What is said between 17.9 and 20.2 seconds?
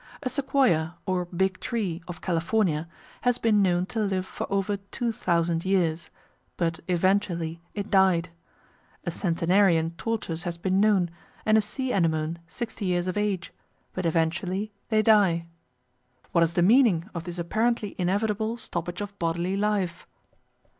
inevitable stoppage of bodily life?